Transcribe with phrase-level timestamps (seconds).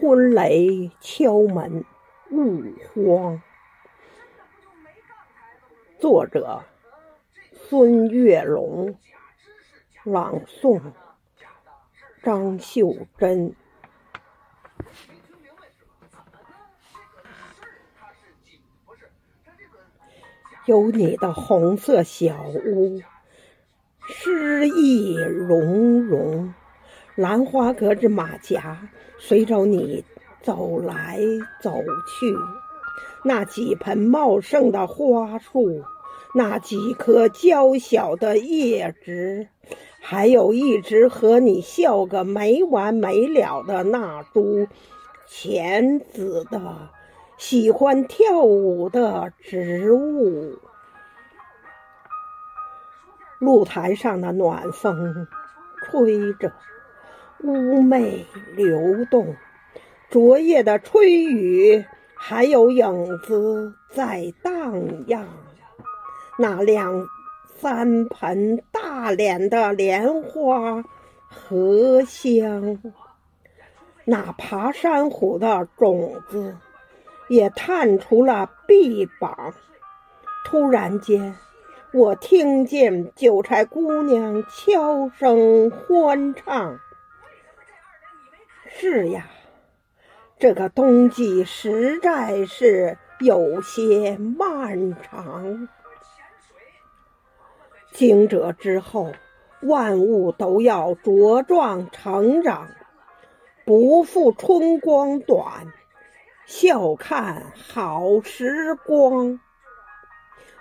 [0.00, 1.84] 春雷敲门
[2.30, 2.62] 勿
[2.94, 3.42] 慌。
[5.98, 6.64] 作者：
[7.52, 8.98] 孙月龙，
[10.04, 10.80] 朗诵：
[12.22, 13.54] 张秀珍。
[20.64, 23.02] 有你的红色小屋，
[24.08, 26.54] 诗意融融。
[27.20, 28.78] 兰花隔着马甲，
[29.18, 30.02] 随着你
[30.40, 31.18] 走来
[31.60, 32.34] 走去。
[33.22, 35.84] 那几盆茂盛的花树，
[36.34, 39.46] 那几棵娇小的叶子，
[40.00, 44.66] 还有一直和你笑个没完没了的那株
[45.28, 46.88] 浅紫的、
[47.36, 50.58] 喜欢跳舞的植物。
[53.38, 55.26] 露台上的暖风
[55.84, 56.50] 吹着。
[57.42, 59.34] 妩媚流动，
[60.10, 65.26] 昨夜的春雨还有影子在荡漾。
[66.38, 67.06] 那两
[67.58, 70.84] 三盆大脸的莲花
[71.28, 72.78] 荷香，
[74.04, 76.56] 那爬山虎的种子
[77.28, 79.54] 也探出了臂膀。
[80.44, 81.34] 突然间，
[81.92, 86.78] 我听见韭菜姑娘悄声欢唱。
[88.72, 89.26] 是呀，
[90.38, 95.68] 这个冬季实在是有些漫长。
[97.92, 99.12] 惊蛰之后，
[99.60, 102.68] 万物都要茁壮成长，
[103.66, 105.72] 不负春光短，
[106.46, 109.40] 笑看好时光。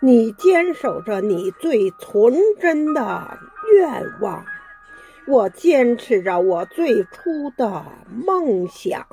[0.00, 3.38] 你坚守着你最纯真的
[3.74, 4.44] 愿望。
[5.28, 9.04] 我坚持着我最初的梦想。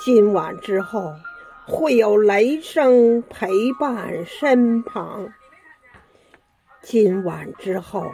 [0.00, 1.12] 今晚之后，
[1.66, 3.48] 会有雷声陪
[3.80, 5.32] 伴身旁。
[6.80, 8.12] 今晚之后，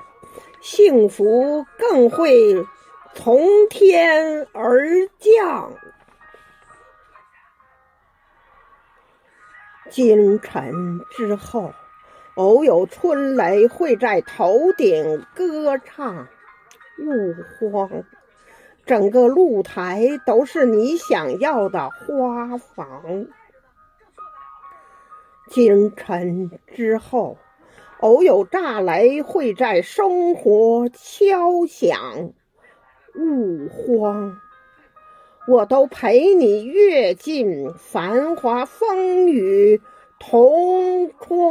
[0.62, 2.66] 幸福更会
[3.12, 5.70] 从天而降。
[9.90, 10.72] 今晨
[11.10, 11.74] 之后，
[12.36, 16.26] 偶有春雷会在头顶歌唱。
[16.98, 17.34] 勿
[17.70, 18.04] 慌，
[18.86, 23.26] 整个露台都是你想要的花房。
[25.50, 27.36] 清晨之后，
[28.00, 32.32] 偶有炸雷会在生活敲响。
[33.14, 34.40] 勿慌，
[35.46, 39.80] 我都陪你阅尽繁华风雨
[40.18, 41.43] 同窗。